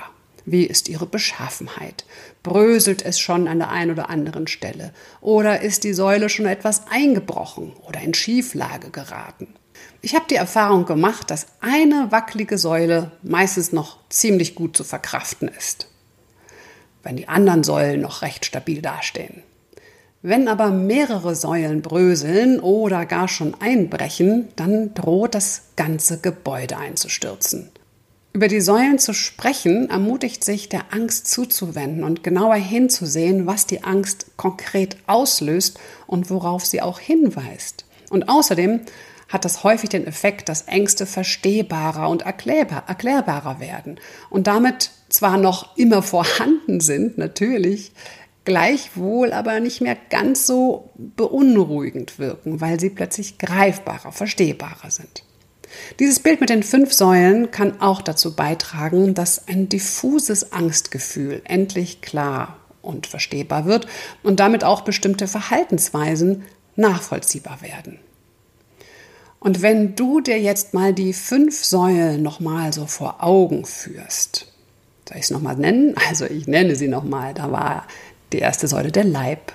Wie 0.45 0.65
ist 0.65 0.89
ihre 0.89 1.07
Beschaffenheit? 1.07 2.05
Bröselt 2.43 3.03
es 3.03 3.19
schon 3.19 3.47
an 3.47 3.57
der 3.57 3.71
einen 3.71 3.89
oder 3.89 4.11
anderen 4.11 4.45
Stelle? 4.45 4.93
Oder 5.21 5.61
ist 5.61 5.85
die 5.85 5.93
Säule 5.93 6.29
schon 6.29 6.45
etwas 6.45 6.83
eingebrochen 6.91 7.73
oder 7.87 7.99
in 8.01 8.13
Schieflage 8.13 8.91
geraten? 8.91 9.47
Ich 10.01 10.15
habe 10.15 10.25
die 10.29 10.35
Erfahrung 10.35 10.85
gemacht, 10.85 11.29
dass 11.29 11.47
eine 11.59 12.07
wackelige 12.09 12.57
Säule 12.57 13.11
meistens 13.21 13.73
noch 13.73 13.97
ziemlich 14.09 14.55
gut 14.55 14.77
zu 14.77 14.85
verkraften 14.85 15.49
ist, 15.49 15.87
wenn 17.03 17.17
die 17.17 17.27
anderen 17.27 17.63
Säulen 17.63 17.99
noch 17.99 18.21
recht 18.21 18.45
stabil 18.45 18.81
dastehen. 18.81 19.43
Wenn 20.21 20.47
aber 20.47 20.69
mehrere 20.69 21.35
Säulen 21.35 21.81
bröseln 21.81 22.59
oder 22.59 23.05
gar 23.05 23.27
schon 23.27 23.55
einbrechen, 23.59 24.49
dann 24.55 24.93
droht 24.93 25.35
das 25.35 25.63
ganze 25.75 26.19
Gebäude 26.19 26.77
einzustürzen. 26.77 27.69
Über 28.31 28.47
die 28.47 28.61
Säulen 28.61 28.99
zu 28.99 29.13
sprechen 29.13 29.89
ermutigt 29.89 30.43
sich, 30.45 30.69
der 30.69 30.93
Angst 30.93 31.27
zuzuwenden 31.27 32.03
und 32.03 32.23
genauer 32.23 32.55
hinzusehen, 32.55 33.47
was 33.47 33.65
die 33.65 33.83
Angst 33.83 34.27
konkret 34.37 34.97
auslöst 35.07 35.79
und 36.05 36.29
worauf 36.29 36.65
sie 36.65 36.81
auch 36.81 36.99
hinweist. 36.99 37.85
Und 38.09 38.29
außerdem 38.29 38.81
hat 39.29 39.45
das 39.45 39.63
häufig 39.63 39.89
den 39.89 40.05
Effekt, 40.05 40.49
dass 40.49 40.63
Ängste 40.63 41.05
verstehbarer 41.05 42.09
und 42.09 42.23
erklärbar, 42.23 42.83
erklärbarer 42.87 43.59
werden 43.59 43.99
und 44.29 44.47
damit 44.47 44.91
zwar 45.07 45.37
noch 45.37 45.77
immer 45.77 46.01
vorhanden 46.01 46.81
sind, 46.81 47.17
natürlich, 47.17 47.93
gleichwohl 48.43 49.31
aber 49.31 49.59
nicht 49.59 49.81
mehr 49.81 49.97
ganz 50.09 50.47
so 50.47 50.89
beunruhigend 50.95 52.17
wirken, 52.19 52.59
weil 52.61 52.79
sie 52.79 52.89
plötzlich 52.89 53.37
greifbarer, 53.37 54.11
verstehbarer 54.11 54.89
sind. 54.89 55.23
Dieses 55.99 56.19
Bild 56.19 56.41
mit 56.41 56.49
den 56.49 56.63
fünf 56.63 56.93
Säulen 56.93 57.51
kann 57.51 57.79
auch 57.79 58.01
dazu 58.01 58.35
beitragen, 58.35 59.13
dass 59.13 59.47
ein 59.47 59.69
diffuses 59.69 60.51
Angstgefühl 60.51 61.41
endlich 61.45 62.01
klar 62.01 62.57
und 62.81 63.05
verstehbar 63.05 63.65
wird 63.65 63.87
und 64.23 64.39
damit 64.39 64.63
auch 64.63 64.81
bestimmte 64.81 65.27
Verhaltensweisen 65.27 66.43
nachvollziehbar 66.75 67.61
werden. 67.61 67.99
Und 69.39 69.61
wenn 69.61 69.95
du 69.95 70.19
dir 70.19 70.39
jetzt 70.39 70.73
mal 70.73 70.93
die 70.93 71.13
fünf 71.13 71.63
Säulen 71.63 72.21
nochmal 72.21 72.73
so 72.73 72.85
vor 72.85 73.23
Augen 73.23 73.65
führst, 73.65 74.51
soll 75.07 75.17
ich 75.17 75.23
es 75.23 75.31
nochmal 75.31 75.55
nennen? 75.55 75.95
Also 76.09 76.25
ich 76.25 76.47
nenne 76.47 76.75
sie 76.75 76.87
nochmal. 76.87 77.33
Da 77.33 77.51
war 77.51 77.87
die 78.33 78.39
erste 78.39 78.67
Säule 78.67 78.91
der 78.91 79.05
Leib, 79.05 79.53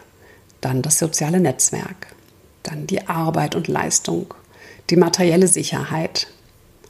dann 0.60 0.82
das 0.82 0.98
soziale 0.98 1.40
Netzwerk, 1.40 2.08
dann 2.62 2.86
die 2.86 3.06
Arbeit 3.08 3.54
und 3.54 3.68
Leistung, 3.68 4.34
die 4.90 4.96
materielle 4.96 5.48
Sicherheit 5.48 6.28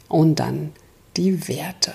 und 0.08 0.38
dann 0.38 0.72
die 1.16 1.48
Werte. 1.48 1.94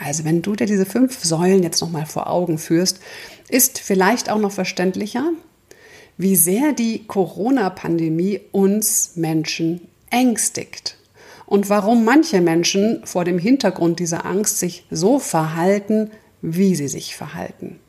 Also 0.00 0.24
wenn 0.24 0.42
du 0.42 0.54
dir 0.54 0.66
diese 0.66 0.86
fünf 0.86 1.24
Säulen 1.24 1.62
jetzt 1.62 1.80
nochmal 1.80 2.06
vor 2.06 2.28
Augen 2.28 2.58
führst, 2.58 3.00
ist 3.48 3.78
vielleicht 3.78 4.30
auch 4.30 4.38
noch 4.38 4.52
verständlicher, 4.52 5.30
wie 6.16 6.36
sehr 6.36 6.72
die 6.72 7.06
Corona-Pandemie 7.06 8.40
uns 8.52 9.12
Menschen 9.16 9.88
ängstigt 10.10 10.96
und 11.46 11.70
warum 11.70 12.04
manche 12.04 12.40
Menschen 12.40 13.00
vor 13.04 13.24
dem 13.24 13.38
Hintergrund 13.38 14.00
dieser 14.00 14.26
Angst 14.26 14.58
sich 14.58 14.86
so 14.90 15.18
verhalten, 15.18 16.10
wie 16.42 16.74
sie 16.74 16.88
sich 16.88 17.16
verhalten. 17.16 17.80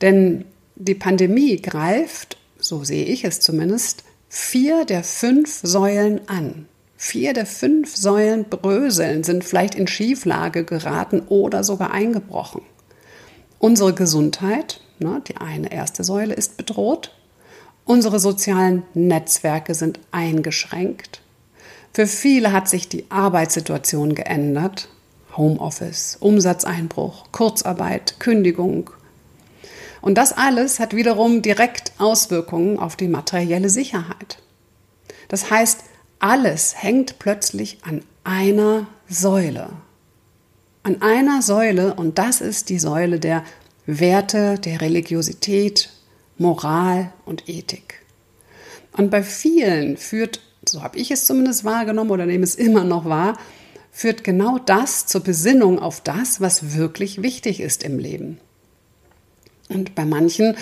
Denn 0.00 0.44
die 0.76 0.94
Pandemie 0.94 1.60
greift, 1.60 2.36
so 2.58 2.84
sehe 2.84 3.06
ich 3.06 3.24
es 3.24 3.40
zumindest, 3.40 4.04
vier 4.28 4.84
der 4.84 5.02
fünf 5.04 5.60
Säulen 5.62 6.20
an. 6.28 6.66
Vier 6.98 7.32
der 7.32 7.46
fünf 7.46 7.96
Säulen 7.96 8.44
bröseln, 8.48 9.22
sind 9.22 9.44
vielleicht 9.44 9.74
in 9.74 9.86
Schieflage 9.86 10.64
geraten 10.64 11.20
oder 11.28 11.64
sogar 11.64 11.92
eingebrochen. 11.92 12.62
Unsere 13.58 13.94
Gesundheit, 13.94 14.80
ne, 14.98 15.22
die 15.26 15.36
eine 15.36 15.72
erste 15.72 16.04
Säule, 16.04 16.34
ist 16.34 16.56
bedroht. 16.56 17.14
Unsere 17.84 18.18
sozialen 18.18 18.82
Netzwerke 18.94 19.74
sind 19.74 20.00
eingeschränkt. 20.10 21.22
Für 21.96 22.06
viele 22.06 22.52
hat 22.52 22.68
sich 22.68 22.90
die 22.90 23.10
Arbeitssituation 23.10 24.14
geändert. 24.14 24.90
Homeoffice, 25.34 26.18
Umsatzeinbruch, 26.20 27.32
Kurzarbeit, 27.32 28.20
Kündigung. 28.20 28.90
Und 30.02 30.18
das 30.18 30.34
alles 30.34 30.78
hat 30.78 30.94
wiederum 30.94 31.40
direkt 31.40 31.92
Auswirkungen 31.96 32.78
auf 32.78 32.96
die 32.96 33.08
materielle 33.08 33.70
Sicherheit. 33.70 34.42
Das 35.28 35.50
heißt, 35.50 35.84
alles 36.18 36.82
hängt 36.82 37.18
plötzlich 37.18 37.78
an 37.82 38.02
einer 38.24 38.88
Säule. 39.08 39.70
An 40.82 41.00
einer 41.00 41.40
Säule, 41.40 41.94
und 41.94 42.18
das 42.18 42.42
ist 42.42 42.68
die 42.68 42.78
Säule 42.78 43.20
der 43.20 43.42
Werte, 43.86 44.58
der 44.58 44.82
Religiosität 44.82 45.88
Moral 46.36 47.10
und 47.24 47.48
Ethik. 47.48 48.02
Und 48.92 49.10
bei 49.10 49.22
vielen 49.22 49.96
führt, 49.96 50.42
so 50.68 50.82
habe 50.82 50.98
ich 50.98 51.10
es 51.10 51.26
zumindest 51.26 51.64
wahrgenommen 51.64 52.10
oder 52.10 52.26
nehme 52.26 52.44
es 52.44 52.54
immer 52.54 52.84
noch 52.84 53.04
wahr, 53.04 53.38
führt 53.92 54.24
genau 54.24 54.58
das 54.58 55.06
zur 55.06 55.22
Besinnung 55.22 55.78
auf 55.78 56.00
das, 56.00 56.40
was 56.40 56.76
wirklich 56.76 57.22
wichtig 57.22 57.60
ist 57.60 57.82
im 57.82 57.98
Leben. 57.98 58.38
Und 59.68 59.94
bei 59.94 60.04
manchen 60.04 60.56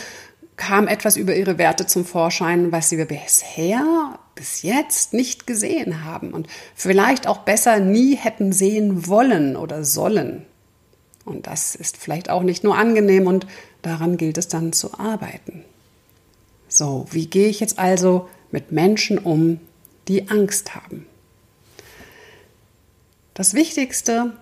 kam 0.57 0.87
etwas 0.87 1.17
über 1.17 1.35
ihre 1.35 1.59
Werte 1.59 1.87
zum 1.87 2.05
Vorschein, 2.05 2.71
was 2.71 2.89
sie 2.89 3.05
bisher, 3.05 4.19
bis 4.35 4.63
jetzt 4.63 5.13
nicht 5.13 5.47
gesehen 5.47 6.05
haben 6.05 6.33
und 6.33 6.47
vielleicht 6.75 7.27
auch 7.27 7.39
besser 7.39 7.81
nie 7.81 8.17
hätten 8.17 8.53
sehen 8.53 9.07
wollen 9.07 9.57
oder 9.57 9.85
sollen. 9.85 10.45
Und 11.25 11.47
das 11.47 11.75
ist 11.75 11.97
vielleicht 11.97 12.31
auch 12.31 12.43
nicht 12.43 12.65
nur 12.65 12.77
angenehm 12.77 13.27
und 13.27 13.47
daran 13.83 14.17
gilt 14.17 14.39
es 14.39 14.49
dann 14.49 14.73
zu 14.73 14.99
arbeiten. 14.99 15.65
So, 16.69 17.07
wie 17.11 17.27
gehe 17.27 17.49
ich 17.49 17.61
jetzt 17.61 17.79
also 17.79 18.29
mit 18.51 18.73
Menschen 18.73 19.19
um, 19.19 19.61
die 20.09 20.29
Angst 20.29 20.75
haben? 20.75 21.07
Das 23.35 23.55
Wichtigste, 23.55 24.33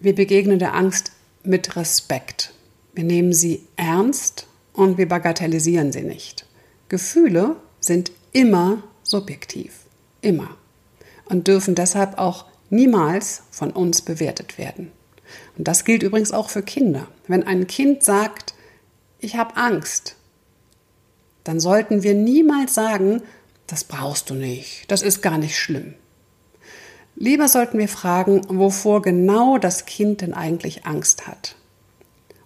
wir 0.00 0.14
begegnen 0.14 0.58
der 0.58 0.74
Angst 0.74 1.12
mit 1.42 1.76
Respekt. 1.76 2.54
Wir 2.94 3.04
nehmen 3.04 3.32
sie 3.32 3.66
ernst 3.76 4.46
und 4.72 4.98
wir 4.98 5.08
bagatellisieren 5.08 5.92
sie 5.92 6.02
nicht. 6.02 6.46
Gefühle 6.88 7.56
sind 7.80 8.12
immer 8.32 8.82
subjektiv, 9.02 9.72
immer 10.20 10.56
und 11.26 11.48
dürfen 11.48 11.74
deshalb 11.74 12.18
auch 12.18 12.46
niemals 12.70 13.42
von 13.50 13.70
uns 13.70 14.02
bewertet 14.02 14.58
werden. 14.58 14.92
Und 15.56 15.68
das 15.68 15.84
gilt 15.84 16.02
übrigens 16.02 16.32
auch 16.32 16.50
für 16.50 16.62
Kinder. 16.62 17.08
Wenn 17.26 17.42
ein 17.42 17.66
Kind 17.66 18.02
sagt, 18.02 18.54
ich 19.18 19.36
habe 19.36 19.56
Angst, 19.56 20.16
dann 21.44 21.60
sollten 21.60 22.02
wir 22.02 22.14
niemals 22.14 22.74
sagen, 22.74 23.22
das 23.74 23.82
brauchst 23.82 24.30
du 24.30 24.34
nicht, 24.34 24.88
das 24.88 25.02
ist 25.02 25.20
gar 25.20 25.36
nicht 25.36 25.58
schlimm. 25.58 25.94
Lieber 27.16 27.48
sollten 27.48 27.76
wir 27.76 27.88
fragen, 27.88 28.42
wovor 28.48 29.02
genau 29.02 29.58
das 29.58 29.84
Kind 29.84 30.20
denn 30.20 30.32
eigentlich 30.32 30.86
Angst 30.86 31.26
hat 31.26 31.56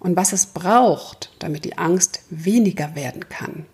und 0.01 0.17
was 0.17 0.33
es 0.33 0.47
braucht, 0.47 1.31
damit 1.39 1.67
die 1.67 1.77
Angst 1.77 2.21
weniger 2.31 2.95
werden 2.95 3.29
kann. 3.29 3.67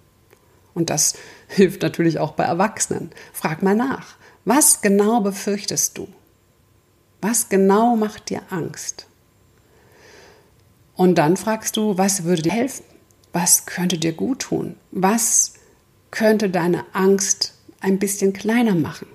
Und 0.75 0.91
das 0.91 1.15
hilft 1.47 1.83
natürlich 1.83 2.19
auch 2.19 2.33
bei 2.33 2.43
Erwachsenen. 2.43 3.11
Frag 3.33 3.63
mal 3.63 3.77
nach, 3.77 4.17
was 4.45 4.81
genau 4.81 5.21
befürchtest 5.21 5.97
du? 5.97 6.09
Was 7.21 7.49
genau 7.51 7.95
macht 7.95 8.31
dir 8.31 8.43
Angst? 8.51 9.07
Und 10.97 11.19
dann 11.19 11.37
fragst 11.37 11.77
du, 11.77 11.97
was 11.99 12.25
würde 12.25 12.43
dir 12.43 12.53
helfen? 12.53 12.85
Was 13.33 13.65
könnte 13.65 13.97
dir 13.97 14.13
gut 14.13 14.41
tun? 14.41 14.75
Was 14.91 15.55
könnte 16.15 16.49
deine 16.49 16.85
Angst 16.93 17.55
ein 17.81 17.99
bisschen 17.99 18.33
kleiner 18.33 18.77
machen? 18.77 19.09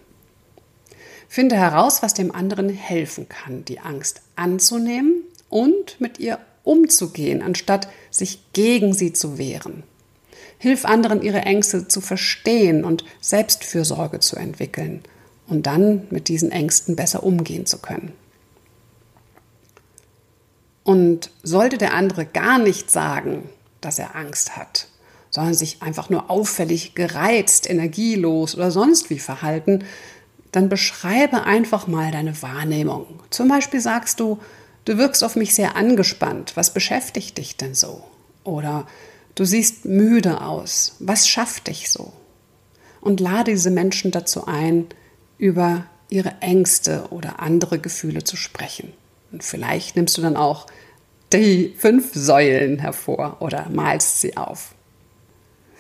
Finde 1.30 1.56
heraus, 1.56 2.04
was 2.04 2.14
dem 2.14 2.36
anderen 2.36 2.68
helfen 2.70 3.30
kann, 3.30 3.64
die 3.64 3.80
Angst 3.80 4.22
anzunehmen 4.36 5.24
und 5.48 6.02
mit 6.02 6.20
ihr 6.20 6.40
umzugehen, 6.64 7.42
anstatt 7.42 7.88
sich 8.12 8.40
gegen 8.52 8.94
sie 8.94 9.14
zu 9.14 9.38
wehren. 9.38 9.84
Hilf 10.58 10.84
anderen, 10.84 11.22
ihre 11.22 11.40
Ängste 11.40 11.88
zu 11.88 12.02
verstehen 12.02 12.84
und 12.84 13.06
Selbstfürsorge 13.22 14.20
zu 14.20 14.36
entwickeln 14.36 15.02
und 15.48 15.68
dann 15.68 16.06
mit 16.10 16.28
diesen 16.28 16.52
Ängsten 16.52 16.98
besser 16.98 17.24
umgehen 17.24 17.66
zu 17.66 17.78
können. 17.78 18.12
Und 20.84 21.32
sollte 21.44 21.78
der 21.78 21.94
andere 21.94 22.26
gar 22.26 22.60
nicht 22.60 22.92
sagen, 22.92 23.48
dass 23.80 24.00
er 24.00 24.18
Angst 24.18 24.58
hat, 24.58 24.90
sondern 25.30 25.54
sich 25.54 25.82
einfach 25.82 26.10
nur 26.10 26.30
auffällig 26.30 26.96
gereizt, 26.96 27.70
energielos 27.70 28.56
oder 28.56 28.72
sonst 28.72 29.10
wie 29.10 29.20
verhalten, 29.20 29.84
dann 30.52 30.70
beschreibe 30.70 31.44
einfach 31.44 31.88
mal 31.88 32.12
deine 32.12 32.42
Wahrnehmung. 32.42 33.06
Zum 33.30 33.48
Beispiel 33.48 33.82
sagst 33.82 34.20
du, 34.20 34.40
du 34.86 34.98
wirkst 34.98 35.24
auf 35.24 35.36
mich 35.36 35.54
sehr 35.54 35.76
angespannt. 35.76 36.54
Was 36.56 36.74
beschäftigt 36.74 37.38
dich 37.38 37.58
denn 37.58 37.76
so? 37.76 38.04
Oder 38.44 38.88
du 39.36 39.46
siehst 39.46 39.86
müde 39.86 40.42
aus. 40.42 40.96
Was 41.00 41.28
schafft 41.28 41.68
dich 41.68 41.92
so? 41.92 42.14
Und 43.02 43.20
lade 43.20 43.52
diese 43.52 43.72
Menschen 43.72 44.12
dazu 44.12 44.48
ein, 44.48 44.88
über 45.38 45.86
ihre 46.10 46.42
Ängste 46.42 47.06
oder 47.12 47.40
andere 47.40 47.80
Gefühle 47.80 48.24
zu 48.24 48.36
sprechen. 48.36 48.92
Und 49.32 49.44
vielleicht 49.44 49.96
nimmst 49.96 50.18
du 50.18 50.22
dann 50.22 50.36
auch 50.36 50.66
die 51.32 51.76
fünf 51.78 52.12
Säulen 52.14 52.80
hervor 52.80 53.38
oder 53.40 53.68
malst 53.70 54.22
sie 54.22 54.36
auf. 54.36 54.74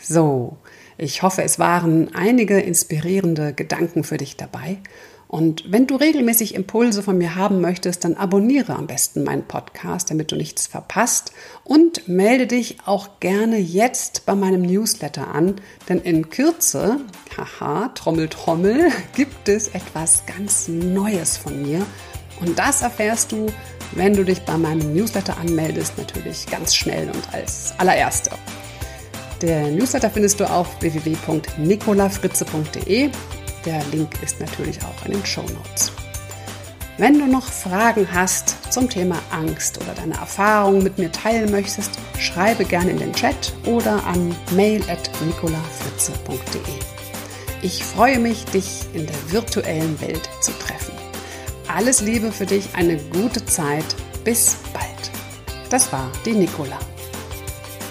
So, 0.01 0.57
ich 0.97 1.21
hoffe, 1.21 1.43
es 1.43 1.59
waren 1.59 2.13
einige 2.13 2.59
inspirierende 2.59 3.53
Gedanken 3.53 4.03
für 4.03 4.17
dich 4.17 4.37
dabei. 4.37 4.79
Und 5.27 5.71
wenn 5.71 5.85
du 5.85 5.95
regelmäßig 5.95 6.55
Impulse 6.55 7.03
von 7.03 7.17
mir 7.17 7.35
haben 7.35 7.61
möchtest, 7.61 8.03
dann 8.03 8.15
abonniere 8.15 8.75
am 8.75 8.87
besten 8.87 9.23
meinen 9.23 9.43
Podcast, 9.43 10.09
damit 10.09 10.31
du 10.31 10.35
nichts 10.35 10.65
verpasst. 10.65 11.33
Und 11.63 12.07
melde 12.07 12.47
dich 12.47 12.77
auch 12.85 13.19
gerne 13.19 13.59
jetzt 13.59 14.25
bei 14.25 14.33
meinem 14.33 14.63
Newsletter 14.63 15.27
an, 15.27 15.61
denn 15.87 15.99
in 15.99 16.31
Kürze, 16.31 16.97
haha, 17.37 17.89
Trommel, 17.89 18.27
Trommel, 18.27 18.91
gibt 19.15 19.47
es 19.47 19.67
etwas 19.69 20.23
ganz 20.25 20.67
Neues 20.67 21.37
von 21.37 21.61
mir. 21.61 21.85
Und 22.41 22.57
das 22.57 22.81
erfährst 22.81 23.31
du 23.31 23.47
wenn 23.93 24.13
du 24.13 24.23
dich 24.23 24.41
bei 24.41 24.57
meinem 24.57 24.93
Newsletter 24.93 25.37
anmeldest, 25.37 25.97
natürlich 25.97 26.45
ganz 26.45 26.75
schnell 26.75 27.09
und 27.09 27.33
als 27.33 27.73
allererste. 27.77 28.31
Der 29.41 29.71
Newsletter 29.71 30.09
findest 30.09 30.39
du 30.39 30.49
auf 30.49 30.81
www.nicolafritze.de. 30.81 33.09
Der 33.65 33.83
Link 33.91 34.09
ist 34.21 34.39
natürlich 34.39 34.79
auch 34.83 35.05
in 35.05 35.11
den 35.13 35.25
Show 35.25 35.41
Notes. 35.41 35.91
Wenn 36.97 37.17
du 37.17 37.25
noch 37.27 37.45
Fragen 37.45 38.07
hast 38.11 38.73
zum 38.73 38.89
Thema 38.89 39.15
Angst 39.31 39.79
oder 39.81 39.93
deine 39.93 40.15
Erfahrungen 40.15 40.83
mit 40.83 40.97
mir 40.97 41.13
teilen 41.13 41.49
möchtest, 41.49 41.91
schreibe 42.19 42.65
gerne 42.65 42.91
in 42.91 42.99
den 42.99 43.13
Chat 43.13 43.53
oder 43.65 44.05
an 44.05 44.35
mail.nicolafritze.de. 44.51 46.73
Ich 47.61 47.85
freue 47.85 48.19
mich, 48.19 48.43
dich 48.45 48.85
in 48.93 49.07
der 49.07 49.31
virtuellen 49.31 49.99
Welt 50.01 50.29
zu 50.41 50.51
treffen. 50.59 50.93
Alles 51.73 52.01
Liebe 52.01 52.33
für 52.33 52.45
dich, 52.45 52.67
eine 52.73 52.97
gute 52.97 53.45
Zeit. 53.45 53.85
Bis 54.25 54.57
bald. 54.73 54.83
Das 55.69 55.93
war 55.93 56.11
die 56.25 56.33
Nicola. 56.33 56.77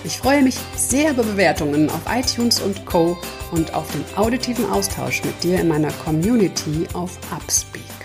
Ich 0.09 0.17
freue 0.17 0.43
mich 0.43 0.57
sehr 0.75 1.11
über 1.11 1.23
Bewertungen 1.23 1.91
auf 1.91 2.01
iTunes 2.11 2.63
und 2.63 2.87
Co. 2.87 3.19
und 3.51 3.75
auf 3.75 3.93
den 3.93 4.03
auditiven 4.17 4.65
Austausch 4.71 5.23
mit 5.23 5.45
dir 5.45 5.61
in 5.61 5.69
meiner 5.69 5.93
Community 6.03 6.89
auf 6.95 7.19
Upspeak. 7.31 7.98